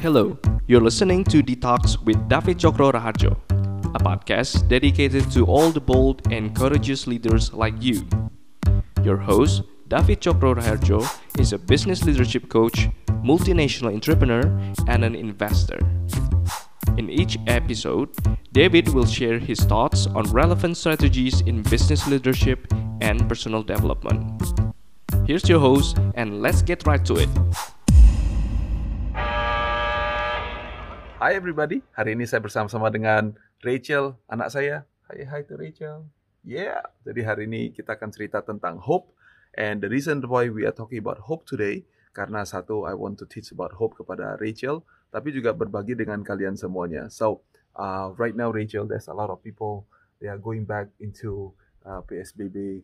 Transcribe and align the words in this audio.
Hello, 0.00 0.38
you're 0.66 0.80
listening 0.80 1.24
to 1.24 1.42
Detox 1.42 2.02
with 2.02 2.26
David 2.26 2.56
Chokro 2.56 2.90
Raharjo, 2.90 3.36
a 3.94 3.98
podcast 3.98 4.66
dedicated 4.66 5.30
to 5.32 5.44
all 5.44 5.68
the 5.68 5.80
bold 5.80 6.32
and 6.32 6.56
courageous 6.56 7.06
leaders 7.06 7.52
like 7.52 7.74
you. 7.80 8.08
Your 9.04 9.18
host, 9.18 9.60
David 9.88 10.22
Chokro 10.22 10.54
Raharjo, 10.54 11.04
is 11.38 11.52
a 11.52 11.58
business 11.58 12.02
leadership 12.02 12.48
coach, 12.48 12.88
multinational 13.22 13.92
entrepreneur, 13.92 14.40
and 14.88 15.04
an 15.04 15.14
investor. 15.14 15.78
In 16.96 17.10
each 17.10 17.36
episode, 17.46 18.08
David 18.52 18.88
will 18.94 19.04
share 19.04 19.38
his 19.38 19.60
thoughts 19.60 20.06
on 20.06 20.24
relevant 20.32 20.78
strategies 20.78 21.42
in 21.42 21.60
business 21.60 22.06
leadership 22.06 22.72
and 23.02 23.28
personal 23.28 23.62
development. 23.62 24.42
Here's 25.26 25.46
your 25.46 25.60
host, 25.60 25.98
and 26.14 26.40
let's 26.40 26.62
get 26.62 26.86
right 26.86 27.04
to 27.04 27.16
it. 27.16 27.28
Hai 31.20 31.36
everybody, 31.36 31.84
hari 31.92 32.16
ini 32.16 32.24
saya 32.24 32.40
bersama-sama 32.40 32.88
dengan 32.88 33.36
Rachel, 33.60 34.16
anak 34.24 34.56
saya. 34.56 34.88
Hai 35.04 35.28
hai 35.28 35.44
to 35.44 35.52
Rachel. 35.60 36.08
Yeah, 36.40 36.80
jadi 37.04 37.20
hari 37.28 37.44
ini 37.44 37.76
kita 37.76 37.92
akan 37.92 38.08
cerita 38.08 38.40
tentang 38.40 38.80
hope. 38.80 39.12
And 39.52 39.84
the 39.84 39.92
reason 39.92 40.24
why 40.24 40.48
we 40.48 40.64
are 40.64 40.72
talking 40.72 40.96
about 40.96 41.28
hope 41.28 41.44
today, 41.44 41.84
karena 42.16 42.48
satu, 42.48 42.88
I 42.88 42.96
want 42.96 43.20
to 43.20 43.28
teach 43.28 43.52
about 43.52 43.76
hope 43.76 44.00
kepada 44.00 44.40
Rachel, 44.40 44.80
tapi 45.12 45.28
juga 45.36 45.52
berbagi 45.52 45.92
dengan 45.92 46.24
kalian 46.24 46.56
semuanya. 46.56 47.12
So, 47.12 47.44
uh, 47.76 48.16
right 48.16 48.32
now 48.32 48.48
Rachel, 48.48 48.88
there's 48.88 49.12
a 49.12 49.12
lot 49.12 49.28
of 49.28 49.44
people, 49.44 49.84
they 50.24 50.32
are 50.32 50.40
going 50.40 50.64
back 50.64 50.88
into 51.04 51.52
uh, 51.84 52.00
PSBB, 52.00 52.80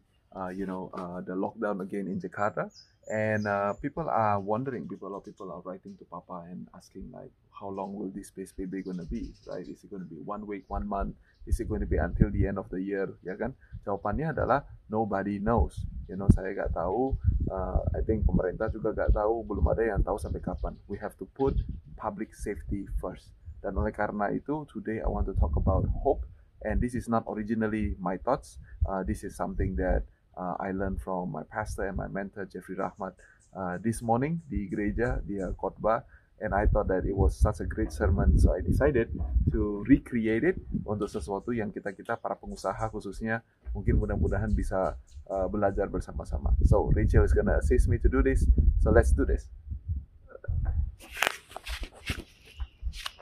you 0.53 0.67
know, 0.67 0.91
uh, 0.95 1.21
the 1.21 1.33
lockdown 1.33 1.81
again 1.81 2.07
in 2.07 2.21
Jakarta. 2.21 2.71
And 3.07 3.47
uh, 3.47 3.73
people 3.79 4.11
are 4.11 4.41
wondering, 4.41 4.89
people, 4.89 5.09
a 5.09 5.13
lot 5.15 5.23
of 5.23 5.25
people 5.25 5.53
are 5.53 5.63
writing 5.63 5.95
to 5.99 6.05
Papa 6.05 6.51
and 6.51 6.67
asking 6.75 7.11
like, 7.13 7.31
how 7.55 7.69
long 7.69 7.95
will 7.95 8.11
this 8.11 8.33
PSBB 8.35 8.85
going 8.85 8.99
to 8.99 9.07
be, 9.07 9.33
right? 9.47 9.63
Is 9.63 9.85
it 9.85 9.91
going 9.91 10.03
to 10.03 10.11
be 10.11 10.21
one 10.21 10.47
week, 10.47 10.65
one 10.69 10.87
month? 10.87 11.15
Is 11.47 11.61
it 11.61 11.69
going 11.69 11.81
to 11.81 11.87
be 11.87 11.97
until 11.97 12.31
the 12.31 12.47
end 12.47 12.59
of 12.59 12.69
the 12.69 12.83
year, 12.83 13.09
ya 13.23 13.39
kan? 13.39 13.55
Jawabannya 13.87 14.35
adalah 14.35 14.67
nobody 14.91 15.39
knows. 15.39 15.79
You 16.11 16.19
know, 16.19 16.27
saya 16.35 16.51
nggak 16.51 16.75
tahu. 16.75 17.15
Uh, 17.47 17.79
I 17.95 18.03
think 18.03 18.27
pemerintah 18.27 18.69
juga 18.75 18.91
nggak 18.91 19.15
tahu. 19.15 19.47
Belum 19.47 19.65
ada 19.71 19.87
yang 19.87 20.03
tahu 20.03 20.19
sampai 20.19 20.43
kapan. 20.43 20.75
We 20.91 20.99
have 20.99 21.15
to 21.23 21.25
put 21.39 21.55
public 21.95 22.35
safety 22.35 22.91
first. 22.99 23.31
Dan 23.63 23.79
oleh 23.79 23.95
karena 23.95 24.35
itu, 24.35 24.67
today 24.67 24.99
I 24.99 25.09
want 25.09 25.31
to 25.31 25.35
talk 25.39 25.55
about 25.55 25.87
hope. 26.03 26.27
And 26.67 26.83
this 26.83 26.99
is 26.99 27.07
not 27.07 27.23
originally 27.31 27.95
my 28.03 28.19
thoughts. 28.19 28.59
Uh, 28.83 29.07
this 29.07 29.23
is 29.23 29.39
something 29.39 29.79
that 29.79 30.03
uh, 30.37 30.55
I 30.61 30.71
learned 30.73 31.01
from 31.01 31.33
my 31.33 31.43
pastor 31.43 31.89
and 31.89 31.97
my 31.97 32.09
mentor 32.09 32.45
Jeffrey 32.45 32.77
Rahmat 32.77 33.17
uh, 33.57 33.81
this 33.81 34.05
morning 34.05 34.45
di 34.47 34.69
gereja 34.69 35.25
dia 35.25 35.51
khotbah 35.57 36.05
and 36.41 36.53
I 36.53 36.69
thought 36.69 36.93
that 36.93 37.09
it 37.09 37.17
was 37.17 37.33
such 37.33 37.65
a 37.65 37.67
great 37.67 37.89
sermon 37.89 38.37
so 38.37 38.53
I 38.53 38.61
decided 38.61 39.09
to 39.53 39.81
recreate 39.89 40.45
it 40.45 40.57
untuk 40.85 41.09
sesuatu 41.09 41.57
yang 41.57 41.73
kita 41.73 41.97
kita 41.97 42.21
para 42.21 42.37
pengusaha 42.37 42.93
khususnya 42.93 43.41
mungkin 43.73 43.97
mudah-mudahan 43.97 44.53
bisa 44.53 45.01
uh, 45.29 45.49
belajar 45.49 45.89
bersama-sama. 45.89 46.53
So 46.69 46.93
Rachel 46.93 47.25
is 47.25 47.33
gonna 47.33 47.57
assist 47.57 47.89
me 47.89 47.97
to 48.05 48.09
do 48.09 48.21
this 48.21 48.45
so 48.85 48.93
let's 48.93 49.17
do 49.17 49.25
this. 49.25 49.49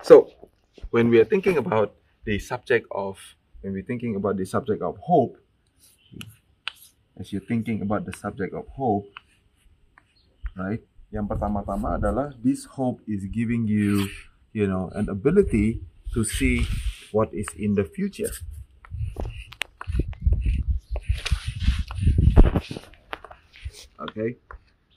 So 0.02 0.34
when 0.90 1.08
we 1.08 1.22
are 1.22 1.28
thinking 1.28 1.56
about 1.56 1.94
the 2.26 2.42
subject 2.42 2.90
of 2.90 3.22
when 3.62 3.72
we're 3.72 3.86
thinking 3.86 4.18
about 4.18 4.36
the 4.36 4.44
subject 4.44 4.82
of 4.82 4.98
hope 4.98 5.38
as 7.18 7.32
you're 7.32 7.44
thinking 7.44 7.82
about 7.82 8.04
the 8.06 8.14
subject 8.14 8.54
of 8.54 8.66
hope, 8.74 9.06
right? 10.58 10.82
Yang 11.14 11.26
pertama-tama 11.30 11.94
adalah 11.94 12.34
this 12.42 12.66
hope 12.74 12.98
is 13.06 13.22
giving 13.30 13.70
you, 13.70 14.10
you 14.50 14.66
know, 14.66 14.90
an 14.98 15.06
ability 15.06 15.86
to 16.10 16.26
see 16.26 16.66
what 17.14 17.30
is 17.30 17.46
in 17.54 17.78
the 17.78 17.86
future. 17.86 18.34
Okay, 24.10 24.36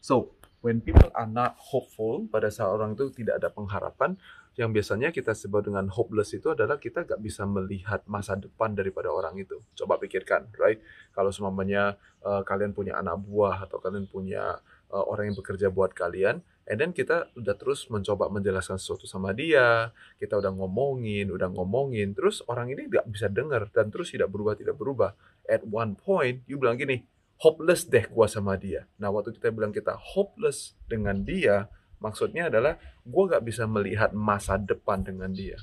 so 0.02 0.34
when 0.66 0.82
people 0.82 1.14
are 1.14 1.30
not 1.30 1.54
hopeful, 1.62 2.26
pada 2.34 2.50
saat 2.50 2.74
orang 2.74 2.98
itu 2.98 3.14
tidak 3.14 3.40
ada 3.40 3.54
pengharapan, 3.54 4.18
yang 4.58 4.74
biasanya 4.74 5.14
kita 5.14 5.38
sebut 5.38 5.70
dengan 5.70 5.86
hopeless 5.94 6.34
itu 6.34 6.50
adalah 6.50 6.82
kita 6.82 7.06
gak 7.06 7.22
bisa 7.22 7.46
melihat 7.46 8.02
masa 8.10 8.34
depan 8.34 8.74
daripada 8.74 9.14
orang 9.14 9.38
itu. 9.38 9.62
Coba 9.78 10.02
pikirkan, 10.02 10.50
right? 10.58 10.82
Kalau 11.14 11.30
semuanya 11.30 11.94
uh, 12.26 12.42
kalian 12.42 12.74
punya 12.74 12.98
anak 12.98 13.22
buah 13.22 13.70
atau 13.70 13.78
kalian 13.78 14.10
punya 14.10 14.58
uh, 14.90 15.06
orang 15.06 15.30
yang 15.30 15.38
bekerja 15.38 15.70
buat 15.70 15.94
kalian, 15.94 16.42
and 16.66 16.78
then 16.82 16.90
kita 16.90 17.30
udah 17.38 17.54
terus 17.54 17.86
mencoba 17.94 18.34
menjelaskan 18.34 18.82
sesuatu 18.82 19.06
sama 19.06 19.30
dia, 19.30 19.94
kita 20.18 20.42
udah 20.42 20.50
ngomongin, 20.50 21.30
udah 21.30 21.54
ngomongin, 21.54 22.18
terus 22.18 22.42
orang 22.50 22.74
ini 22.74 22.90
gak 22.90 23.06
bisa 23.14 23.30
dengar 23.30 23.70
dan 23.70 23.94
terus 23.94 24.10
tidak 24.10 24.34
berubah, 24.34 24.58
tidak 24.58 24.74
berubah. 24.74 25.14
At 25.46 25.62
one 25.70 25.94
point, 25.94 26.42
you 26.50 26.58
bilang 26.58 26.82
gini, 26.82 27.06
hopeless 27.46 27.86
deh 27.86 28.10
gua 28.10 28.26
sama 28.26 28.58
dia. 28.58 28.90
Nah, 28.98 29.14
waktu 29.14 29.38
kita 29.38 29.54
bilang 29.54 29.70
kita 29.70 29.94
hopeless 29.94 30.74
dengan 30.90 31.22
dia, 31.22 31.70
Maksudnya 31.98 32.54
adalah 32.54 32.78
gue 33.02 33.24
gak 33.26 33.44
bisa 33.46 33.66
melihat 33.66 34.14
masa 34.14 34.58
depan 34.62 35.02
dengan 35.02 35.34
dia. 35.34 35.58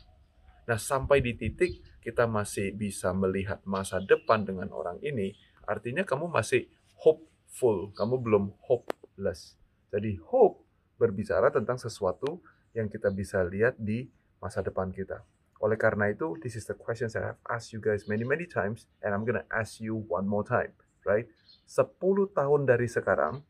Nah 0.65 0.81
sampai 0.81 1.21
di 1.21 1.37
titik 1.37 1.85
kita 2.01 2.25
masih 2.25 2.73
bisa 2.75 3.13
melihat 3.13 3.61
masa 3.69 4.01
depan 4.01 4.45
dengan 4.45 4.73
orang 4.73 5.01
ini, 5.05 5.33
artinya 5.65 6.05
kamu 6.05 6.29
masih 6.29 6.69
hopeful, 7.01 7.93
kamu 7.97 8.21
belum 8.21 8.45
hopeless. 8.65 9.57
Jadi 9.93 10.19
hope 10.29 10.65
berbicara 10.97 11.53
tentang 11.53 11.77
sesuatu 11.77 12.41
yang 12.75 12.91
kita 12.91 13.13
bisa 13.13 13.45
lihat 13.47 13.79
di 13.79 14.11
masa 14.43 14.61
depan 14.61 14.91
kita. 14.91 15.23
Oleh 15.63 15.81
karena 15.81 16.13
itu, 16.13 16.37
this 16.45 16.59
is 16.59 16.69
the 16.69 16.77
question 16.77 17.09
I 17.17 17.33
have 17.33 17.41
asked 17.49 17.73
you 17.73 17.81
guys 17.81 18.05
many 18.05 18.27
many 18.27 18.45
times, 18.45 18.85
and 19.01 19.17
I'm 19.17 19.25
gonna 19.25 19.49
ask 19.49 19.81
you 19.81 19.97
one 19.97 20.29
more 20.29 20.45
time, 20.45 20.77
right? 21.09 21.25
10 21.65 22.37
tahun 22.37 22.69
dari 22.69 22.85
sekarang, 22.85 23.41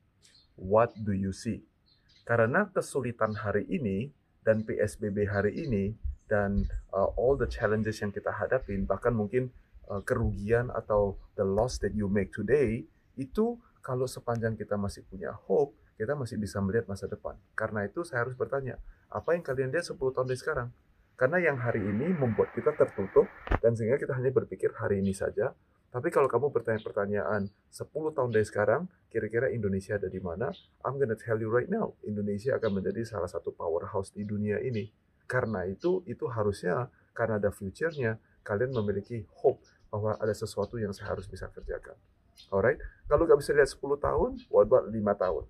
what 0.54 0.94
do 0.94 1.10
you 1.10 1.34
see? 1.34 1.66
Karena 2.24 2.64
kesulitan 2.72 3.36
hari 3.36 3.68
ini 3.68 4.08
dan 4.40 4.64
PSBB 4.64 5.28
hari 5.28 5.52
ini 5.60 5.92
dan 6.24 6.64
uh, 6.88 7.12
all 7.20 7.36
the 7.36 7.44
challenges 7.44 8.00
yang 8.00 8.08
kita 8.08 8.32
hadapin, 8.32 8.88
bahkan 8.88 9.12
mungkin 9.12 9.52
uh, 9.92 10.00
kerugian 10.00 10.72
atau 10.72 11.20
the 11.36 11.44
loss 11.44 11.76
that 11.84 11.92
you 11.92 12.08
make 12.08 12.32
today, 12.32 12.80
itu 13.20 13.60
kalau 13.84 14.08
sepanjang 14.08 14.56
kita 14.56 14.80
masih 14.80 15.04
punya 15.04 15.36
hope, 15.36 15.76
kita 16.00 16.16
masih 16.16 16.40
bisa 16.40 16.64
melihat 16.64 16.88
masa 16.88 17.04
depan. 17.04 17.36
Karena 17.52 17.84
itu 17.84 18.00
saya 18.08 18.24
harus 18.24 18.32
bertanya, 18.32 18.80
apa 19.12 19.36
yang 19.36 19.44
kalian 19.44 19.68
lihat 19.68 19.84
10 19.84 20.00
tahun 20.00 20.26
dari 20.26 20.40
sekarang? 20.40 20.68
Karena 21.14 21.38
yang 21.38 21.60
hari 21.60 21.84
ini 21.84 22.10
membuat 22.10 22.56
kita 22.56 22.74
tertutup 22.74 23.28
dan 23.62 23.76
sehingga 23.76 24.00
kita 24.00 24.16
hanya 24.16 24.32
berpikir 24.32 24.72
hari 24.74 24.98
ini 25.04 25.12
saja, 25.12 25.52
tapi 25.94 26.10
kalau 26.10 26.26
kamu 26.26 26.50
bertanya 26.50 26.82
pertanyaan 26.82 27.46
10 27.70 27.86
tahun 28.18 28.34
dari 28.34 28.42
sekarang, 28.42 28.90
kira-kira 29.14 29.46
Indonesia 29.54 29.94
ada 29.94 30.10
di 30.10 30.18
mana? 30.18 30.50
I'm 30.82 30.98
gonna 30.98 31.14
tell 31.14 31.38
you 31.38 31.46
right 31.46 31.70
now, 31.70 31.94
Indonesia 32.02 32.58
akan 32.58 32.82
menjadi 32.82 33.06
salah 33.06 33.30
satu 33.30 33.54
powerhouse 33.54 34.10
di 34.10 34.26
dunia 34.26 34.58
ini. 34.58 34.90
Karena 35.30 35.62
itu, 35.70 36.02
itu 36.10 36.26
harusnya 36.26 36.90
karena 37.14 37.38
ada 37.38 37.54
future-nya, 37.54 38.18
kalian 38.42 38.74
memiliki 38.74 39.22
hope 39.38 39.62
bahwa 39.86 40.18
ada 40.18 40.34
sesuatu 40.34 40.82
yang 40.82 40.90
saya 40.90 41.14
harus 41.14 41.30
bisa 41.30 41.46
kerjakan. 41.54 41.94
Alright? 42.50 42.82
Kalau 43.06 43.30
nggak 43.30 43.38
bisa 43.38 43.54
lihat 43.54 43.70
10 43.70 43.94
tahun, 43.94 44.30
what 44.50 44.66
about 44.66 44.90
5 44.90 44.98
tahun? 44.98 45.44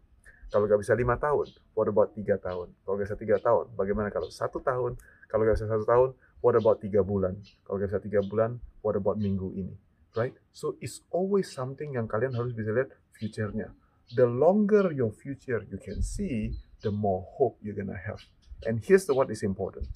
Kalau 0.53 0.65
nggak 0.69 0.81
bisa 0.85 0.93
5 0.93 1.17
tahun, 1.17 1.47
what 1.73 1.89
about 1.89 2.13
3 2.13 2.37
tahun? 2.37 2.69
Kalau 2.85 2.95
nggak 3.01 3.09
bisa 3.09 3.17
3 3.17 3.41
tahun, 3.41 3.65
bagaimana 3.81 4.13
kalau 4.13 4.29
1 4.29 4.61
tahun? 4.61 4.93
Kalau 5.25 5.43
nggak 5.49 5.57
bisa 5.57 5.73
1 5.73 5.89
tahun, 5.89 6.09
what 6.45 6.55
about 6.61 6.79
3 6.85 7.01
bulan? 7.01 7.35
Kalau 7.65 7.81
nggak 7.81 7.91
bisa 7.97 8.01
3 8.05 8.21
bulan, 8.29 8.61
what 8.85 8.95
about 9.01 9.17
minggu 9.17 9.49
ini? 9.57 9.75
Right? 10.15 10.35
So 10.55 10.79
it's 10.79 11.03
always 11.11 11.51
something 11.51 11.95
yang 11.95 12.07
kalian 12.07 12.35
harus 12.35 12.55
bisa 12.55 12.71
lihat 12.71 12.91
future-nya. 13.19 13.75
The 14.15 14.27
longer 14.27 14.95
your 14.95 15.11
future 15.11 15.63
you 15.67 15.79
can 15.83 16.01
see, 16.01 16.55
the 16.87 16.95
more 16.95 17.27
hope 17.37 17.59
you're 17.61 17.77
gonna 17.77 17.99
have. 17.99 18.23
And 18.65 18.81
here's 18.81 19.05
the 19.05 19.15
what 19.15 19.29
is 19.29 19.43
important. 19.43 19.91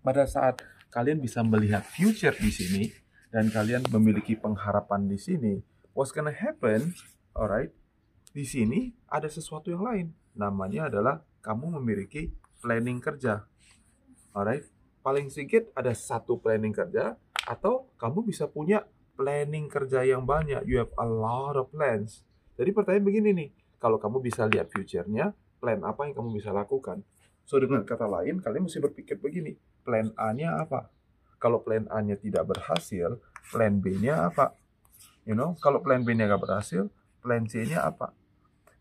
Pada 0.00 0.24
saat 0.24 0.62
kalian 0.94 1.20
bisa 1.20 1.44
melihat 1.44 1.84
future 1.84 2.32
di 2.32 2.50
sini 2.50 2.82
dan 3.30 3.50
kalian 3.52 3.86
memiliki 3.90 4.38
pengharapan 4.38 5.06
di 5.06 5.18
sini, 5.20 5.54
what's 5.92 6.14
gonna 6.14 6.34
happen? 6.34 6.94
Alright, 7.36 7.70
di 8.30 8.42
sini 8.46 8.94
ada 9.10 9.26
sesuatu 9.26 9.70
yang 9.70 9.82
lain. 9.82 10.06
Namanya 10.34 10.90
adalah 10.90 11.22
kamu 11.42 11.78
memiliki 11.80 12.30
planning 12.62 13.02
kerja. 13.02 13.46
Alright, 14.30 14.66
paling 15.02 15.32
sedikit 15.32 15.72
ada 15.74 15.90
satu 15.96 16.38
planning 16.38 16.74
kerja 16.74 17.16
atau 17.48 17.90
kamu 17.98 18.30
bisa 18.30 18.46
punya 18.46 18.84
planning 19.20 19.68
kerja 19.68 20.00
yang 20.00 20.24
banyak. 20.24 20.64
You 20.64 20.80
have 20.80 20.94
a 20.96 21.04
lot 21.04 21.60
of 21.60 21.68
plans. 21.68 22.24
Jadi 22.56 22.72
pertanyaan 22.72 23.04
begini 23.04 23.28
nih, 23.36 23.48
kalau 23.76 24.00
kamu 24.00 24.24
bisa 24.24 24.48
lihat 24.48 24.72
future-nya, 24.72 25.36
plan 25.60 25.84
apa 25.84 26.08
yang 26.08 26.16
kamu 26.16 26.40
bisa 26.40 26.56
lakukan? 26.56 27.04
So 27.44 27.60
dengan 27.60 27.84
kata 27.84 28.08
lain, 28.08 28.40
kalian 28.40 28.64
mesti 28.64 28.80
berpikir 28.80 29.20
begini, 29.20 29.60
plan 29.84 30.08
A-nya 30.16 30.64
apa? 30.64 30.88
Kalau 31.36 31.60
plan 31.60 31.84
A-nya 31.92 32.16
tidak 32.16 32.48
berhasil, 32.48 33.20
plan 33.52 33.76
B-nya 33.84 34.32
apa? 34.32 34.56
You 35.28 35.36
know, 35.36 35.52
kalau 35.60 35.84
plan 35.84 36.00
B-nya 36.00 36.24
nggak 36.24 36.40
berhasil, 36.40 36.88
plan 37.20 37.44
C-nya 37.44 37.84
apa? 37.84 38.16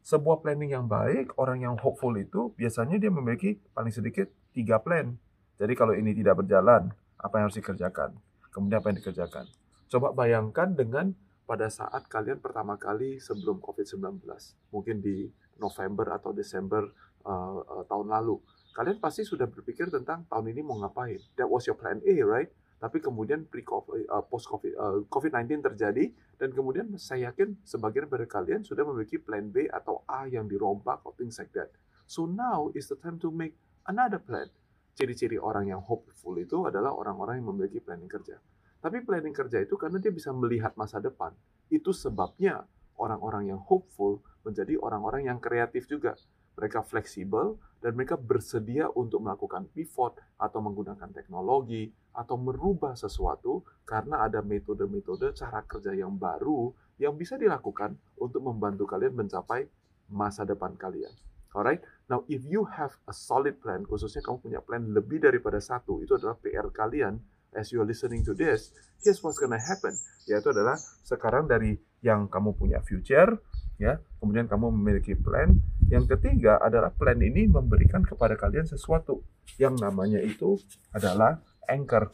sebuah 0.09 0.41
planning 0.41 0.73
yang 0.73 0.89
baik, 0.89 1.37
orang 1.37 1.61
yang 1.61 1.75
hopeful 1.77 2.15
itu 2.17 2.49
biasanya 2.57 2.97
dia 2.97 3.13
memiliki 3.13 3.61
paling 3.77 3.93
sedikit 3.93 4.25
tiga 4.57 4.81
plan. 4.81 5.13
Jadi 5.61 5.73
kalau 5.77 5.93
ini 5.93 6.17
tidak 6.17 6.41
berjalan, 6.41 6.89
apa 7.19 7.33
yang 7.37 7.45
harus 7.45 7.59
dikerjakan? 7.61 8.17
Kemudian 8.49 8.81
apa 8.81 8.89
yang 8.89 8.97
dikerjakan? 9.03 9.45
Coba 9.89 10.13
bayangkan 10.13 10.77
dengan 10.77 11.17
pada 11.49 11.65
saat 11.65 12.05
kalian 12.05 12.37
pertama 12.37 12.77
kali 12.77 13.17
sebelum 13.17 13.57
COVID-19, 13.57 14.21
mungkin 14.69 15.01
di 15.01 15.25
November 15.57 16.13
atau 16.13 16.29
Desember 16.29 16.85
uh, 17.25 17.57
uh, 17.65 17.83
tahun 17.89 18.13
lalu, 18.13 18.37
kalian 18.77 19.01
pasti 19.01 19.25
sudah 19.25 19.49
berpikir 19.49 19.89
tentang 19.89 20.29
tahun 20.29 20.53
ini 20.53 20.61
mau 20.61 20.77
ngapain. 20.77 21.17
That 21.41 21.49
was 21.49 21.65
your 21.65 21.73
plan 21.73 22.05
A, 22.05 22.15
right? 22.21 22.53
Tapi 22.77 23.01
kemudian 23.01 23.49
pre 23.49 23.65
-COVID, 23.65 24.05
uh, 24.13 24.23
post 24.29 24.45
COVID 24.45 24.73
uh, 24.77 25.01
COVID-19 25.09 25.73
terjadi 25.73 26.13
dan 26.37 26.53
kemudian 26.53 26.93
saya 27.01 27.33
yakin 27.33 27.57
sebagian 27.65 28.05
dari 28.05 28.29
kalian 28.29 28.61
sudah 28.61 28.85
memiliki 28.85 29.17
plan 29.17 29.49
B 29.49 29.65
atau 29.73 30.05
A 30.05 30.29
yang 30.29 30.45
dirombak 30.45 31.01
atau 31.01 31.17
things 31.17 31.41
like 31.41 31.49
that. 31.57 31.73
So 32.05 32.29
now 32.29 32.69
is 32.77 32.85
the 32.93 32.95
time 33.01 33.17
to 33.25 33.33
make 33.33 33.57
another 33.89 34.21
plan. 34.21 34.53
Ciri-ciri 34.93 35.41
orang 35.41 35.73
yang 35.73 35.81
hopeful 35.81 36.37
itu 36.37 36.69
adalah 36.69 36.93
orang-orang 36.93 37.41
yang 37.41 37.57
memiliki 37.57 37.81
planning 37.81 38.07
kerja. 38.07 38.37
Tapi 38.79 39.03
planning 39.03 39.35
kerja 39.35 39.59
itu 39.59 39.75
karena 39.75 39.99
dia 39.99 40.11
bisa 40.11 40.31
melihat 40.31 40.75
masa 40.79 41.03
depan. 41.03 41.35
Itu 41.67 41.91
sebabnya 41.91 42.63
orang-orang 42.95 43.51
yang 43.51 43.59
hopeful 43.59 44.23
menjadi 44.43 44.79
orang-orang 44.79 45.27
yang 45.27 45.39
kreatif 45.39 45.87
juga 45.87 46.15
mereka 46.59 46.83
fleksibel, 46.83 47.55
dan 47.79 47.95
mereka 47.95 48.19
bersedia 48.19 48.91
untuk 48.91 49.23
melakukan 49.23 49.71
pivot 49.71 50.19
atau 50.35 50.59
menggunakan 50.59 51.07
teknologi 51.15 51.87
atau 52.11 52.35
merubah 52.35 52.99
sesuatu 52.99 53.63
karena 53.87 54.27
ada 54.27 54.43
metode-metode 54.43 55.31
cara 55.31 55.63
kerja 55.63 55.95
yang 55.95 56.19
baru 56.19 56.75
yang 56.99 57.15
bisa 57.15 57.39
dilakukan 57.39 57.95
untuk 58.19 58.43
membantu 58.43 58.83
kalian 58.83 59.15
mencapai 59.15 59.71
masa 60.11 60.43
depan 60.43 60.75
kalian. 60.75 61.15
Alright, 61.55 61.79
now 62.11 62.27
if 62.27 62.43
you 62.43 62.67
have 62.67 62.91
a 63.07 63.15
solid 63.15 63.55
plan, 63.63 63.87
khususnya 63.87 64.19
kamu 64.19 64.43
punya 64.43 64.59
plan 64.59 64.83
lebih 64.91 65.23
daripada 65.23 65.63
satu, 65.63 66.03
itu 66.03 66.19
adalah 66.19 66.35
PR 66.43 66.67
kalian 66.75 67.23
as 67.53 67.73
you 67.73 67.81
are 67.81 67.87
listening 67.87 68.21
to 68.25 68.33
this, 68.37 68.73
here's 69.01 69.21
what's 69.23 69.39
gonna 69.39 69.59
happen. 69.59 69.93
Yaitu 70.29 70.53
adalah 70.53 70.77
sekarang 71.05 71.49
dari 71.49 71.77
yang 72.05 72.29
kamu 72.29 72.55
punya 72.55 72.79
future, 72.85 73.41
ya, 73.81 73.97
kemudian 74.21 74.45
kamu 74.45 74.69
memiliki 74.75 75.17
plan, 75.17 75.57
yang 75.89 76.05
ketiga 76.05 76.61
adalah 76.61 76.93
plan 76.93 77.17
ini 77.17 77.49
memberikan 77.49 78.05
kepada 78.05 78.37
kalian 78.37 78.69
sesuatu 78.69 79.25
yang 79.57 79.73
namanya 79.79 80.21
itu 80.21 80.59
adalah 80.93 81.41
anchor. 81.65 82.13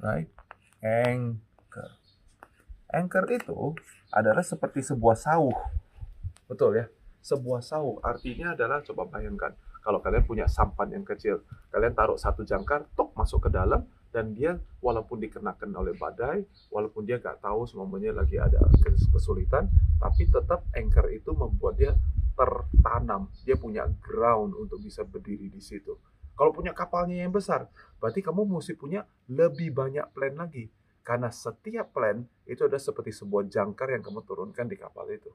Right? 0.00 0.26
Anchor. 0.82 1.90
Anchor 2.90 3.24
itu 3.30 3.76
adalah 4.10 4.42
seperti 4.42 4.82
sebuah 4.82 5.14
sauh. 5.14 5.54
Betul 6.50 6.82
ya? 6.82 6.86
Sebuah 7.20 7.62
sauh 7.62 8.02
artinya 8.02 8.56
adalah 8.56 8.82
coba 8.82 9.06
bayangkan 9.06 9.54
kalau 9.80 10.04
kalian 10.04 10.24
punya 10.28 10.46
sampan 10.46 10.92
yang 10.92 11.04
kecil, 11.04 11.40
kalian 11.72 11.96
taruh 11.96 12.20
satu 12.20 12.44
jangkar, 12.44 12.84
tok 12.92 13.16
masuk 13.16 13.48
ke 13.48 13.50
dalam, 13.52 13.84
dan 14.10 14.34
dia 14.34 14.58
walaupun 14.82 15.22
dikenakan 15.22 15.70
oleh 15.72 15.94
badai, 15.96 16.44
walaupun 16.68 17.06
dia 17.06 17.16
gak 17.22 17.40
tahu 17.40 17.64
semuanya 17.64 18.12
lagi 18.12 18.36
ada 18.36 18.60
kesulitan, 19.12 19.70
tapi 20.02 20.26
tetap 20.28 20.66
anchor 20.74 21.06
itu 21.08 21.30
membuat 21.32 21.78
dia 21.78 21.92
tertanam, 22.34 23.28
dia 23.44 23.54
punya 23.54 23.86
ground 24.00 24.56
untuk 24.56 24.80
bisa 24.80 25.04
berdiri 25.04 25.48
di 25.48 25.62
situ. 25.62 25.96
Kalau 26.34 26.56
punya 26.56 26.72
kapalnya 26.72 27.20
yang 27.20 27.36
besar, 27.36 27.68
berarti 28.00 28.24
kamu 28.24 28.48
mesti 28.48 28.72
punya 28.72 29.04
lebih 29.28 29.76
banyak 29.76 30.08
plan 30.16 30.34
lagi. 30.40 30.72
Karena 31.04 31.28
setiap 31.28 31.92
plan 31.92 32.24
itu 32.48 32.64
ada 32.64 32.80
seperti 32.80 33.12
sebuah 33.12 33.44
jangkar 33.48 33.92
yang 33.92 34.00
kamu 34.00 34.24
turunkan 34.24 34.64
di 34.64 34.76
kapal 34.80 35.04
itu. 35.12 35.28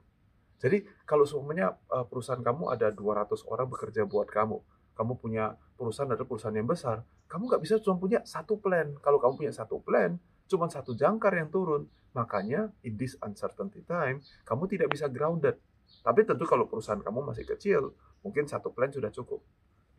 Jadi 0.56 0.88
kalau 1.04 1.28
semuanya 1.28 1.76
eh, 1.92 2.06
perusahaan 2.08 2.40
kamu 2.40 2.72
ada 2.72 2.88
200 2.92 3.44
orang 3.48 3.68
bekerja 3.68 4.08
buat 4.08 4.28
kamu, 4.28 4.58
kamu 4.96 5.12
punya 5.20 5.54
perusahaan 5.76 6.08
adalah 6.08 6.24
perusahaan 6.24 6.56
yang 6.56 6.68
besar, 6.68 7.04
kamu 7.28 7.52
nggak 7.52 7.62
bisa 7.62 7.74
cuma 7.82 8.00
punya 8.00 8.24
satu 8.24 8.56
plan. 8.56 8.96
Kalau 9.04 9.20
kamu 9.20 9.44
punya 9.44 9.52
satu 9.52 9.82
plan, 9.82 10.16
cuma 10.48 10.70
satu 10.70 10.96
jangkar 10.96 11.36
yang 11.36 11.52
turun. 11.52 11.90
Makanya, 12.16 12.72
in 12.80 12.96
this 12.96 13.12
uncertainty 13.20 13.84
time, 13.84 14.24
kamu 14.48 14.64
tidak 14.72 14.88
bisa 14.88 15.04
grounded. 15.12 15.60
Tapi 16.00 16.24
tentu 16.24 16.48
kalau 16.48 16.64
perusahaan 16.64 17.02
kamu 17.02 17.20
masih 17.28 17.44
kecil, 17.44 17.92
mungkin 18.24 18.48
satu 18.48 18.72
plan 18.72 18.88
sudah 18.88 19.12
cukup. 19.12 19.44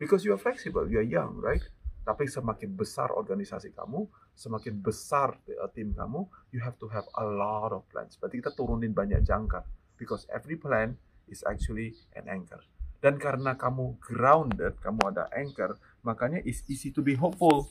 Because 0.02 0.26
you 0.26 0.34
are 0.34 0.40
flexible, 0.40 0.86
you 0.90 0.98
are 0.98 1.06
young, 1.06 1.38
right? 1.38 1.62
Tapi 2.02 2.26
semakin 2.26 2.74
besar 2.74 3.12
organisasi 3.12 3.70
kamu, 3.70 4.08
semakin 4.32 4.80
besar 4.80 5.36
uh, 5.60 5.68
tim 5.70 5.92
kamu, 5.92 6.24
you 6.50 6.58
have 6.64 6.74
to 6.80 6.88
have 6.88 7.04
a 7.14 7.24
lot 7.28 7.70
of 7.70 7.84
plans. 7.92 8.16
Berarti 8.16 8.40
kita 8.40 8.56
turunin 8.56 8.90
banyak 8.96 9.20
jangkar. 9.22 9.62
Because 9.98 10.24
every 10.30 10.56
plan 10.56 10.96
is 11.28 11.44
actually 11.44 11.98
an 12.16 12.30
anchor. 12.30 12.62
Dan 12.98 13.18
karena 13.18 13.54
kamu 13.54 13.98
grounded, 14.02 14.78
kamu 14.82 15.14
ada 15.14 15.30
anchor, 15.30 15.78
makanya 16.02 16.42
it's 16.42 16.66
easy 16.66 16.90
to 16.90 17.02
be 17.02 17.14
hopeful. 17.14 17.70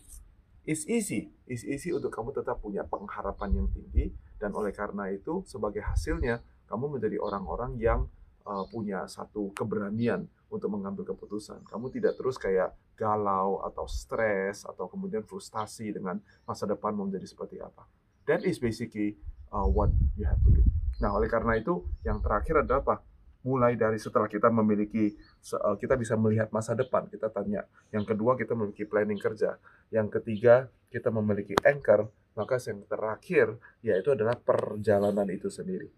It's 0.67 0.83
easy, 0.87 1.31
it's 1.47 1.63
easy 1.63 1.95
untuk 1.95 2.11
kamu 2.11 2.35
tetap 2.35 2.59
punya 2.59 2.83
pengharapan 2.83 3.63
yang 3.63 3.67
tinggi 3.71 4.11
dan 4.35 4.51
oleh 4.51 4.75
karena 4.75 5.07
itu 5.11 5.43
sebagai 5.47 5.79
hasilnya 5.79 6.43
kamu 6.67 6.99
menjadi 6.99 7.17
orang-orang 7.23 7.79
yang 7.79 8.11
uh, 8.43 8.67
punya 8.67 9.07
satu 9.07 9.55
keberanian 9.55 10.27
untuk 10.51 10.71
mengambil 10.71 11.07
keputusan. 11.07 11.63
Kamu 11.67 11.91
tidak 11.91 12.19
terus 12.19 12.35
kayak 12.35 12.75
galau 12.95 13.63
atau 13.63 13.87
stres 13.87 14.63
atau 14.63 14.87
kemudian 14.91 15.23
frustasi 15.23 15.91
dengan 15.91 16.19
masa 16.43 16.67
depan 16.67 16.95
mau 16.95 17.07
menjadi 17.07 17.27
seperti 17.27 17.59
apa. 17.59 17.87
That 18.27 18.43
is 18.43 18.59
basically 18.59 19.15
uh, 19.51 19.67
what 19.67 19.91
you 20.19 20.27
have 20.27 20.39
to 20.43 20.51
do. 20.51 20.63
Nah, 20.97 21.13
oleh 21.13 21.29
karena 21.29 21.57
itu 21.57 21.85
yang 22.01 22.21
terakhir 22.21 22.65
adalah 22.65 22.81
apa? 22.81 22.95
mulai 23.47 23.79
dari 23.79 23.95
setelah 23.95 24.27
kita 24.27 24.51
memiliki 24.51 25.15
eh, 25.15 25.75
kita 25.79 25.95
bisa 25.95 26.19
melihat 26.19 26.51
masa 26.51 26.75
depan 26.75 27.07
kita 27.07 27.31
tanya. 27.31 27.63
Yang 27.95 28.11
kedua 28.13 28.35
kita 28.35 28.51
memiliki 28.51 28.83
planning 28.83 29.15
kerja. 29.15 29.55
Yang 29.87 30.19
ketiga 30.19 30.67
kita 30.91 31.07
memiliki 31.07 31.55
anchor. 31.63 32.11
Maka 32.35 32.61
yang 32.69 32.85
terakhir 32.85 33.57
yaitu 33.81 34.13
adalah 34.13 34.37
perjalanan 34.37 35.25
itu 35.31 35.49
sendiri. 35.49 35.89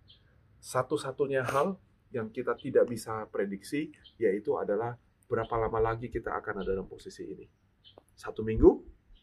Satu-satunya 0.62 1.44
hal 1.44 1.76
yang 2.16 2.32
kita 2.32 2.56
tidak 2.56 2.88
bisa 2.88 3.28
prediksi 3.28 3.92
yaitu 4.16 4.56
adalah 4.56 4.96
berapa 5.28 5.52
lama 5.60 5.80
lagi 5.84 6.08
kita 6.08 6.32
akan 6.40 6.64
ada 6.64 6.80
dalam 6.80 6.88
posisi 6.88 7.28
ini. 7.28 7.44
Satu 8.16 8.46
minggu 8.46 8.72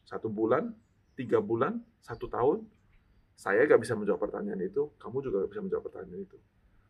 satu 0.07 0.29
bulan 0.29 0.71
tiga 1.17 1.41
bulan 1.41 1.81
satu 2.05 2.29
tahun 2.29 2.69
saya 3.37 3.69
gak 3.69 3.85
bisa 3.85 3.93
menjawab 3.93 4.21
pertanyaan 4.27 4.65
itu 4.65 4.91
kamu 4.97 5.21
juga 5.21 5.45
gak 5.45 5.51
bisa 5.53 5.63
menjawab 5.63 5.85
pertanyaan 5.93 6.25
itu 6.25 6.39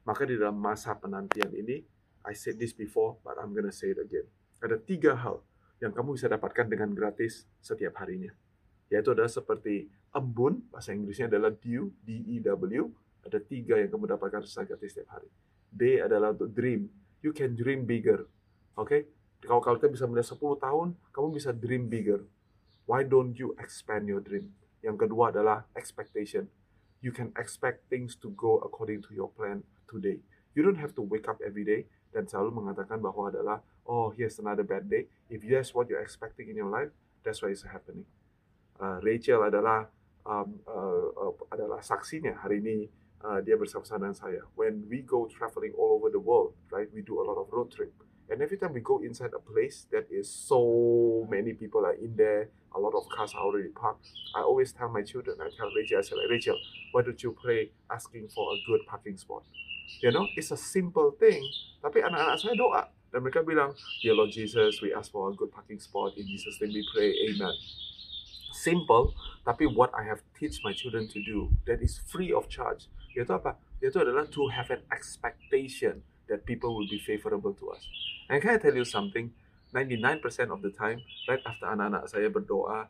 maka 0.06 0.22
di 0.22 0.38
dalam 0.38 0.54
masa 0.54 0.94
penantian 0.94 1.50
ini, 1.50 1.82
I 2.22 2.32
said 2.38 2.62
this 2.62 2.70
before, 2.70 3.18
but 3.26 3.34
I'm 3.42 3.50
gonna 3.50 3.74
say 3.74 3.90
it 3.90 3.98
again. 3.98 4.30
Ada 4.62 4.78
tiga 4.78 5.18
hal 5.18 5.42
yang 5.82 5.90
kamu 5.90 6.14
bisa 6.14 6.30
dapatkan 6.30 6.70
dengan 6.70 6.94
gratis 6.94 7.50
setiap 7.58 7.98
harinya. 7.98 8.30
Yaitu 8.86 9.10
adalah 9.10 9.26
seperti 9.26 9.90
embun, 10.14 10.62
bahasa 10.70 10.94
Inggrisnya 10.94 11.26
adalah 11.26 11.50
dew, 11.50 11.90
D-E-W. 12.06 12.86
Ada 13.26 13.42
tiga 13.42 13.82
yang 13.82 13.90
kamu 13.90 14.14
dapatkan 14.14 14.46
secara 14.46 14.78
gratis 14.78 14.94
setiap 14.94 15.18
hari. 15.18 15.26
D 15.74 15.98
adalah 15.98 16.30
untuk 16.30 16.54
dream. 16.54 16.86
You 17.18 17.34
can 17.34 17.58
dream 17.58 17.82
bigger. 17.82 18.30
Oke? 18.78 18.86
Okay? 18.86 19.00
Kalau 19.42 19.58
kalian 19.58 19.90
bisa 19.90 20.06
melihat 20.06 20.38
10 20.38 20.62
tahun, 20.62 20.88
kamu 21.10 21.28
bisa 21.34 21.50
dream 21.50 21.90
bigger. 21.90 22.22
Why 22.86 23.02
don't 23.02 23.34
you 23.34 23.58
expand 23.58 24.06
your 24.06 24.22
dream? 24.22 24.54
Yang 24.86 25.10
kedua 25.10 25.34
adalah 25.34 25.66
expectation. 25.74 26.46
You 27.02 27.10
can 27.10 27.34
expect 27.34 27.90
things 27.90 28.14
to 28.22 28.30
go 28.38 28.62
according 28.62 29.02
to 29.04 29.10
your 29.10 29.34
plan 29.34 29.66
today. 29.90 30.22
You 30.54 30.62
don't 30.62 30.78
have 30.78 30.94
to 30.94 31.02
wake 31.02 31.26
up 31.26 31.42
every 31.42 31.66
day 31.66 31.90
dan 32.14 32.30
selalu 32.30 32.62
mengatakan 32.62 33.02
bahwa 33.02 33.28
adalah 33.28 33.60
oh 33.84 34.14
here's 34.14 34.38
another 34.38 34.62
bad 34.62 34.86
day. 34.86 35.10
If 35.26 35.42
that's 35.42 35.74
what 35.74 35.90
you're 35.90 36.00
expecting 36.00 36.46
in 36.46 36.56
your 36.56 36.70
life, 36.70 36.94
that's 37.26 37.42
why 37.42 37.50
it's 37.50 37.66
happening. 37.66 38.06
Uh, 38.78 39.02
Rachel 39.02 39.42
adalah 39.42 39.90
um, 40.22 40.62
uh, 40.70 41.10
uh, 41.18 41.34
adalah 41.50 41.82
saksinya 41.82 42.38
hari 42.38 42.62
ini 42.62 42.86
uh, 43.26 43.42
dia 43.42 43.58
bersama-sama 43.58 44.06
dengan 44.06 44.16
saya. 44.16 44.40
When 44.54 44.86
we 44.86 45.02
go 45.02 45.26
traveling 45.26 45.74
all 45.74 45.98
over 45.98 46.14
the 46.14 46.22
world, 46.22 46.54
right, 46.70 46.86
we 46.94 47.02
do 47.02 47.18
a 47.18 47.24
lot 47.26 47.42
of 47.42 47.50
road 47.50 47.74
trip. 47.74 47.90
And 48.28 48.42
every 48.42 48.58
time 48.58 48.72
we 48.74 48.80
go 48.80 48.98
inside 48.98 49.30
a 49.34 49.38
place 49.38 49.86
that 49.92 50.06
is 50.10 50.28
so 50.28 51.26
many 51.30 51.52
people 51.52 51.86
are 51.86 51.94
in 51.94 52.16
there, 52.16 52.48
a 52.74 52.78
lot 52.80 52.94
of 52.94 53.08
cars 53.08 53.32
are 53.34 53.44
already 53.44 53.68
parked. 53.68 54.08
I 54.34 54.42
always 54.42 54.72
tell 54.72 54.88
my 54.88 55.02
children, 55.02 55.36
I 55.40 55.48
tell 55.56 55.70
Rachel, 55.76 55.98
I 55.98 56.02
say, 56.02 56.16
like, 56.16 56.30
Rachel, 56.30 56.58
why 56.90 57.02
don't 57.02 57.22
you 57.22 57.36
pray 57.40 57.70
asking 57.90 58.28
for 58.34 58.52
a 58.52 58.56
good 58.66 58.80
parking 58.86 59.16
spot? 59.16 59.44
You 60.02 60.10
know, 60.10 60.26
it's 60.34 60.50
a 60.50 60.56
simple 60.56 61.14
thing. 61.14 61.40
Tapi 61.80 62.02
anak-anak 62.02 62.42
saya 62.42 62.58
doa. 62.58 62.90
Dan 63.14 63.22
mereka 63.22 63.46
bilang, 63.46 63.78
Dear 64.02 64.18
Lord 64.18 64.34
Jesus, 64.34 64.82
we 64.82 64.90
ask 64.90 65.14
for 65.14 65.30
a 65.30 65.34
good 65.38 65.54
parking 65.54 65.78
spot. 65.78 66.18
In 66.18 66.26
Jesus' 66.26 66.58
name 66.58 66.74
we 66.74 66.82
pray, 66.90 67.14
Amen. 67.30 67.54
Simple, 68.50 69.14
tapi 69.46 69.70
what 69.70 69.94
I 69.94 70.02
have 70.02 70.26
teach 70.34 70.58
my 70.66 70.74
children 70.74 71.06
to 71.14 71.22
do, 71.22 71.54
that 71.70 71.78
is 71.78 72.02
free 72.02 72.34
of 72.34 72.50
charge. 72.50 72.90
Yaitu 73.14 73.38
apa? 73.38 73.54
Yaitu 73.78 74.02
adalah 74.02 74.26
to 74.26 74.50
have 74.50 74.74
an 74.74 74.82
expectation 74.90 76.02
that 76.28 76.44
people 76.44 76.74
will 76.74 76.88
be 76.88 76.98
favorable 76.98 77.54
to 77.54 77.70
us. 77.70 77.82
And 78.28 78.42
can 78.42 78.56
I 78.56 78.58
tell 78.58 78.74
you 78.74 78.84
something? 78.84 79.30
99% 79.74 80.22
of 80.50 80.62
the 80.62 80.72
time, 80.72 81.02
right 81.28 81.42
after 81.44 81.66
anak-anak 81.68 82.08
saya 82.08 82.30
berdoa, 82.30 82.88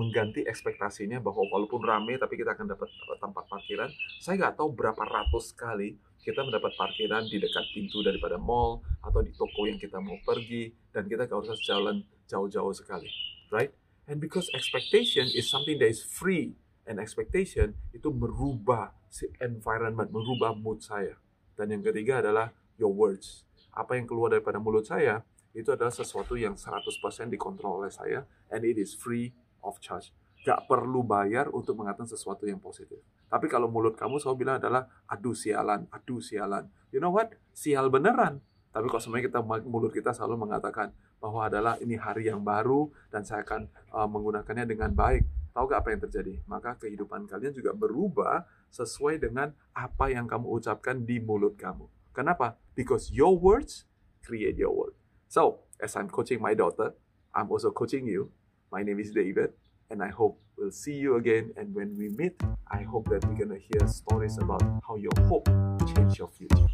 mengganti 0.00 0.48
ekspektasinya 0.48 1.20
bahwa 1.20 1.44
walaupun 1.52 1.84
rame 1.84 2.16
tapi 2.16 2.40
kita 2.40 2.56
akan 2.56 2.72
dapat 2.72 2.88
tempat 3.20 3.44
parkiran. 3.52 3.92
Saya 4.16 4.40
nggak 4.40 4.56
tahu 4.56 4.72
berapa 4.72 5.02
ratus 5.04 5.52
kali 5.52 6.00
kita 6.24 6.40
mendapat 6.40 6.72
parkiran 6.76 7.24
di 7.28 7.36
dekat 7.36 7.64
pintu 7.76 8.00
daripada 8.00 8.40
mall 8.40 8.80
atau 9.04 9.20
di 9.20 9.32
toko 9.36 9.68
yang 9.68 9.76
kita 9.76 10.00
mau 10.00 10.16
pergi 10.24 10.72
dan 10.92 11.08
kita 11.08 11.24
gak 11.24 11.40
usah 11.40 11.56
jalan 11.64 12.04
jauh-jauh 12.28 12.74
sekali, 12.76 13.08
right? 13.48 13.72
And 14.08 14.20
because 14.20 14.48
expectation 14.52 15.28
is 15.32 15.48
something 15.48 15.80
that 15.80 15.88
is 15.88 16.04
free 16.04 16.56
and 16.84 17.00
expectation 17.00 17.76
itu 17.92 18.12
merubah 18.12 18.92
si 19.08 19.28
environment, 19.40 20.12
merubah 20.12 20.52
mood 20.56 20.84
saya. 20.84 21.16
Dan 21.56 21.72
yang 21.76 21.82
ketiga 21.84 22.20
adalah 22.20 22.52
your 22.78 22.94
words. 22.94 23.44
Apa 23.74 23.98
yang 23.98 24.06
keluar 24.08 24.32
daripada 24.32 24.56
mulut 24.62 24.86
saya 24.86 25.26
itu 25.52 25.68
adalah 25.74 25.90
sesuatu 25.90 26.38
yang 26.38 26.54
100% 26.54 26.86
dikontrol 27.28 27.84
oleh 27.84 27.92
saya 27.92 28.24
and 28.48 28.62
it 28.62 28.78
is 28.78 28.94
free 28.94 29.34
of 29.60 29.76
charge. 29.82 30.14
Gak 30.46 30.70
perlu 30.70 31.02
bayar 31.02 31.50
untuk 31.50 31.76
mengatakan 31.76 32.06
sesuatu 32.06 32.46
yang 32.46 32.62
positif. 32.62 33.02
Tapi 33.28 33.50
kalau 33.50 33.68
mulut 33.68 33.98
kamu 33.98 34.22
selalu 34.22 34.46
bilang 34.46 34.56
adalah 34.56 34.88
aduh 35.04 35.36
sialan, 35.36 35.84
aduh 35.92 36.22
sialan. 36.22 36.70
You 36.94 37.02
know 37.02 37.12
what? 37.12 37.36
Sial 37.52 37.92
beneran. 37.92 38.40
Tapi 38.72 38.86
kalau 38.88 39.02
sebenarnya 39.02 39.26
kita 39.28 39.40
mulut 39.44 39.92
kita 39.92 40.14
selalu 40.14 40.48
mengatakan 40.48 40.94
bahwa 41.18 41.50
adalah 41.50 41.74
ini 41.82 41.98
hari 41.98 42.30
yang 42.30 42.40
baru 42.40 42.88
dan 43.10 43.26
saya 43.26 43.42
akan 43.42 43.66
uh, 43.90 44.06
menggunakannya 44.08 44.64
dengan 44.64 44.94
baik. 44.94 45.26
Tahu 45.52 45.64
gak 45.66 45.80
apa 45.82 45.90
yang 45.90 46.02
terjadi? 46.06 46.34
Maka 46.46 46.78
kehidupan 46.78 47.26
kalian 47.26 47.50
juga 47.50 47.74
berubah 47.74 48.46
sesuai 48.70 49.18
dengan 49.18 49.50
apa 49.74 50.06
yang 50.12 50.30
kamu 50.30 50.46
ucapkan 50.46 51.02
di 51.02 51.18
mulut 51.18 51.58
kamu. 51.58 51.97
Kenapa? 52.14 52.56
Because 52.74 53.10
your 53.10 53.38
words 53.38 53.84
create 54.24 54.56
your 54.56 54.74
world. 54.74 54.94
So, 55.28 55.60
as 55.80 55.96
I'm 55.96 56.08
coaching 56.08 56.40
my 56.40 56.54
daughter, 56.54 56.94
I'm 57.34 57.50
also 57.50 57.70
coaching 57.70 58.06
you. 58.06 58.32
My 58.72 58.82
name 58.82 58.98
is 59.00 59.12
David. 59.12 59.52
and 59.90 60.02
I 60.02 60.08
hope 60.08 60.40
we'll 60.56 60.70
see 60.70 60.94
you 60.94 61.16
again. 61.16 61.52
And 61.56 61.74
when 61.74 61.96
we 61.96 62.08
meet, 62.10 62.40
I 62.70 62.82
hope 62.82 63.08
that 63.08 63.24
we're 63.24 63.34
gonna 63.40 63.58
hear 63.58 63.86
stories 63.88 64.38
about 64.38 64.62
how 64.86 64.96
your 64.96 65.12
hope 65.28 65.48
changed 65.94 66.18
your 66.18 66.28
future. 66.28 66.68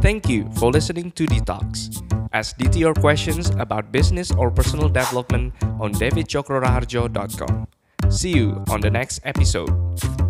Thank 0.00 0.28
you 0.28 0.48
for 0.58 0.70
listening 0.72 1.12
to 1.12 1.26
Detox. 1.26 2.02
Ask 2.32 2.56
DT 2.56 2.80
your 2.80 2.94
questions 2.94 3.50
about 3.58 3.92
business 3.92 4.32
or 4.32 4.50
personal 4.50 4.88
development 4.88 5.52
on 5.78 5.92
davidchokroraharjo.com. 5.94 7.66
See 8.08 8.30
you 8.32 8.64
on 8.68 8.80
the 8.80 8.90
next 8.90 9.20
episode. 9.24 10.21